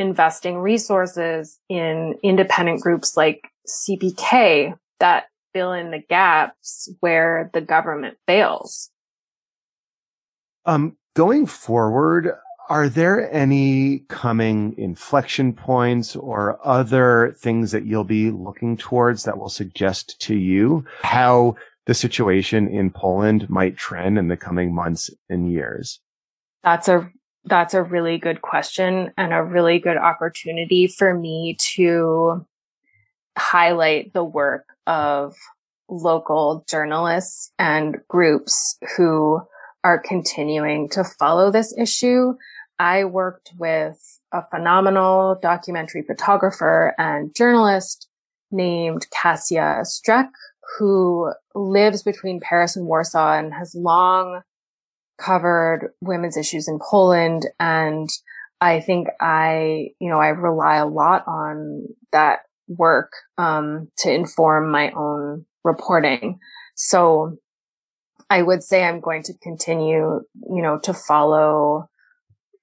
investing 0.00 0.58
resources 0.58 1.58
in 1.68 2.14
independent 2.22 2.80
groups 2.80 3.16
like 3.16 3.46
CPK 3.68 4.74
that 4.98 5.26
fill 5.52 5.72
in 5.72 5.90
the 5.90 6.02
gaps 6.08 6.92
where 7.00 7.50
the 7.52 7.60
government 7.60 8.16
fails. 8.26 8.90
Um, 10.64 10.96
going 11.14 11.46
forward, 11.46 12.32
are 12.68 12.88
there 12.88 13.32
any 13.34 14.00
coming 14.08 14.74
inflection 14.78 15.52
points 15.52 16.14
or 16.16 16.58
other 16.64 17.34
things 17.38 17.72
that 17.72 17.84
you'll 17.84 18.04
be 18.04 18.30
looking 18.30 18.76
towards 18.76 19.24
that 19.24 19.38
will 19.38 19.48
suggest 19.48 20.20
to 20.20 20.34
you 20.34 20.84
how 21.02 21.56
the 21.86 21.94
situation 21.94 22.68
in 22.68 22.90
Poland 22.90 23.50
might 23.50 23.76
trend 23.76 24.18
in 24.18 24.28
the 24.28 24.36
coming 24.36 24.74
months 24.74 25.10
and 25.28 25.50
years? 25.50 26.00
That's 26.62 26.88
a 26.88 27.10
that's 27.44 27.74
a 27.74 27.82
really 27.82 28.18
good 28.18 28.42
question 28.42 29.12
and 29.16 29.32
a 29.32 29.42
really 29.42 29.78
good 29.78 29.96
opportunity 29.96 30.86
for 30.86 31.14
me 31.14 31.56
to 31.74 32.46
highlight 33.38 34.12
the 34.12 34.24
work 34.24 34.66
of 34.86 35.34
local 35.88 36.64
journalists 36.68 37.52
and 37.58 37.98
groups 38.08 38.78
who 38.96 39.40
are 39.82 39.98
continuing 39.98 40.88
to 40.90 41.02
follow 41.02 41.50
this 41.50 41.74
issue. 41.76 42.34
I 42.78 43.04
worked 43.04 43.52
with 43.58 43.98
a 44.32 44.42
phenomenal 44.50 45.38
documentary 45.40 46.02
photographer 46.02 46.94
and 46.98 47.34
journalist 47.34 48.08
named 48.50 49.06
Kasia 49.10 49.82
Strek, 49.84 50.28
who 50.78 51.32
lives 51.54 52.02
between 52.02 52.40
Paris 52.40 52.76
and 52.76 52.86
Warsaw 52.86 53.38
and 53.38 53.52
has 53.54 53.74
long 53.74 54.42
covered 55.24 55.92
women's 56.00 56.36
issues 56.36 56.68
in 56.68 56.78
Poland. 56.80 57.46
And 57.58 58.08
I 58.60 58.80
think 58.80 59.08
I, 59.20 59.88
you 60.00 60.10
know, 60.10 60.18
I 60.18 60.28
rely 60.28 60.76
a 60.76 60.86
lot 60.86 61.24
on 61.26 61.86
that 62.12 62.40
work 62.68 63.12
um, 63.38 63.88
to 63.98 64.12
inform 64.12 64.70
my 64.70 64.90
own 64.92 65.44
reporting. 65.64 66.38
So 66.74 67.36
I 68.28 68.42
would 68.42 68.62
say 68.62 68.84
I'm 68.84 69.00
going 69.00 69.22
to 69.24 69.34
continue, 69.42 70.20
you 70.34 70.62
know, 70.62 70.78
to 70.84 70.94
follow 70.94 71.88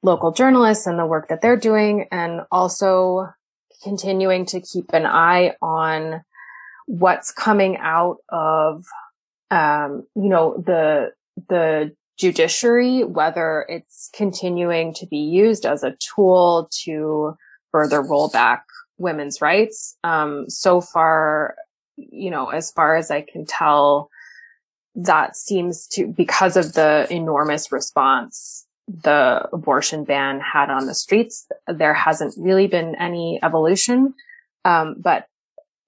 local 0.01 0.31
journalists 0.31 0.87
and 0.87 0.97
the 0.97 1.05
work 1.05 1.27
that 1.29 1.41
they're 1.41 1.57
doing 1.57 2.05
and 2.11 2.41
also 2.51 3.27
continuing 3.83 4.45
to 4.45 4.61
keep 4.61 4.93
an 4.93 5.05
eye 5.05 5.55
on 5.61 6.21
what's 6.85 7.31
coming 7.31 7.77
out 7.77 8.17
of, 8.29 8.85
um, 9.51 10.07
you 10.15 10.29
know, 10.29 10.63
the, 10.65 11.11
the 11.49 11.93
judiciary, 12.17 13.03
whether 13.03 13.65
it's 13.69 14.09
continuing 14.13 14.93
to 14.95 15.05
be 15.05 15.17
used 15.17 15.65
as 15.65 15.83
a 15.83 15.95
tool 16.15 16.69
to 16.83 17.37
further 17.71 18.01
roll 18.01 18.29
back 18.29 18.65
women's 18.97 19.41
rights. 19.41 19.97
Um, 20.03 20.49
so 20.49 20.81
far, 20.81 21.55
you 21.95 22.31
know, 22.31 22.49
as 22.49 22.71
far 22.71 22.95
as 22.95 23.11
I 23.11 23.21
can 23.21 23.45
tell, 23.45 24.09
that 24.95 25.35
seems 25.35 25.87
to, 25.89 26.07
because 26.07 26.57
of 26.57 26.73
the 26.73 27.07
enormous 27.11 27.71
response 27.71 28.67
the 28.87 29.47
abortion 29.51 30.05
ban 30.05 30.39
had 30.39 30.69
on 30.69 30.85
the 30.85 30.95
streets, 30.95 31.45
there 31.67 31.93
hasn't 31.93 32.33
really 32.37 32.67
been 32.67 32.95
any 32.95 33.39
evolution. 33.43 34.13
Um, 34.63 34.95
but 34.97 35.27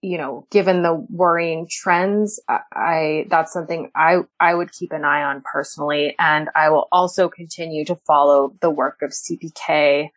you 0.02 0.18
know, 0.18 0.48
given 0.50 0.82
the 0.82 0.94
worrying 1.10 1.68
trends, 1.70 2.40
I, 2.48 2.60
I, 2.74 3.26
that's 3.30 3.52
something 3.52 3.92
I, 3.96 4.20
I 4.40 4.54
would 4.54 4.72
keep 4.72 4.92
an 4.92 5.04
eye 5.04 5.24
on 5.24 5.44
personally. 5.52 6.16
And 6.18 6.50
I 6.56 6.70
will 6.70 6.88
also 6.92 7.28
continue 7.28 7.84
to 7.86 7.96
follow 8.08 8.54
the 8.62 8.70
work 8.70 9.00
of 9.02 9.12
CPK, 9.12 10.10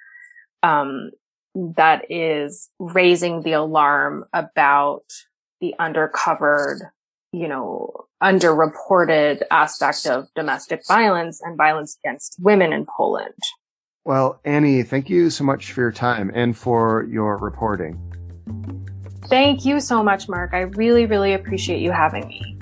um, 0.62 1.11
that 1.55 2.07
is 2.09 2.71
raising 2.79 3.42
the 3.42 3.53
alarm 3.53 4.25
about 4.33 5.05
the 5.61 5.75
undercovered, 5.79 6.79
you 7.33 7.49
know, 7.49 8.07
underreported 8.23 9.42
aspect 9.51 10.07
of 10.07 10.29
domestic 10.35 10.83
violence 10.87 11.40
and 11.42 11.57
violence 11.57 11.99
against 12.03 12.37
women 12.40 12.73
in 12.73 12.87
Poland. 12.87 13.35
Well, 14.05 14.40
Annie, 14.45 14.83
thank 14.83 15.11
you 15.11 15.31
so 15.31 15.45
much 15.45 15.73
for 15.73 15.81
your 15.81 15.92
time 15.92 16.31
and 16.35 16.57
for 16.57 17.07
your 17.11 17.37
reporting. 17.37 17.99
Thank 19.27 19.65
you 19.65 19.81
so 19.81 20.03
much, 20.03 20.29
Mark. 20.29 20.51
I 20.53 20.61
really, 20.61 21.07
really 21.07 21.33
appreciate 21.33 21.81
you 21.81 21.91
having 21.91 22.29
me. 22.29 22.59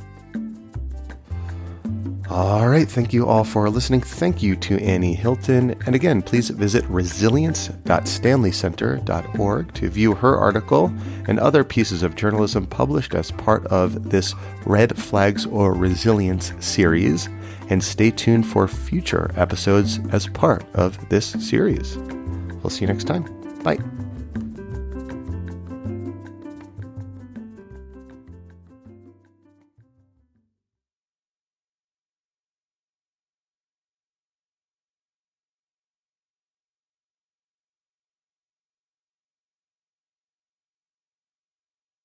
All 2.31 2.69
right. 2.69 2.89
Thank 2.89 3.13
you 3.13 3.27
all 3.27 3.43
for 3.43 3.69
listening. 3.69 4.03
Thank 4.03 4.41
you 4.41 4.55
to 4.55 4.81
Annie 4.81 5.15
Hylton. 5.15 5.75
And 5.85 5.97
again, 5.97 6.23
please 6.23 6.49
visit 6.51 6.85
resilience.stanleycenter.org 6.85 9.75
to 9.75 9.91
view 9.91 10.15
her 10.15 10.37
article 10.37 10.95
and 11.27 11.41
other 11.41 11.65
pieces 11.65 12.05
of 12.05 12.15
journalism 12.15 12.69
published 12.69 13.17
as 13.17 13.33
part 13.33 13.67
of 13.67 14.11
this 14.11 14.37
Red 14.65 14.97
Flags 14.97 15.45
or 15.47 15.75
Resilience 15.75 16.53
series. 16.61 17.29
And 17.69 17.83
stay 17.83 18.13
tuned 18.13 18.47
for 18.47 18.69
future 18.69 19.33
episodes 19.37 19.99
as 20.13 20.29
part 20.29 20.65
of 20.75 21.09
this 21.09 21.27
series. 21.27 21.97
We'll 21.97 22.71
see 22.71 22.83
you 22.83 22.87
next 22.87 23.05
time. 23.05 23.25
Bye. 23.65 23.79